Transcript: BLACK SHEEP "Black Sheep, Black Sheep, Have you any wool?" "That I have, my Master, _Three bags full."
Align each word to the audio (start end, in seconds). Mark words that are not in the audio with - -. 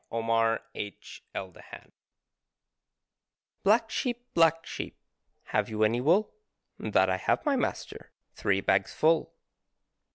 BLACK 0.09 0.63
SHEEP 0.73 1.23
"Black 3.63 3.87
Sheep, 3.91 4.25
Black 4.33 4.65
Sheep, 4.65 4.97
Have 5.43 5.69
you 5.69 5.83
any 5.83 6.01
wool?" 6.01 6.33
"That 6.79 7.07
I 7.07 7.17
have, 7.17 7.45
my 7.45 7.55
Master, 7.55 8.11
_Three 8.35 8.65
bags 8.65 8.95
full." 8.95 9.35